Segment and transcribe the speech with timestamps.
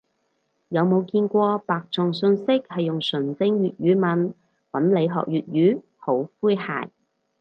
[0.69, 4.33] 有冇見過白撞訊息係用純正粵語問，
[4.71, 5.81] 搵你學粵語？
[5.97, 6.89] 好詼諧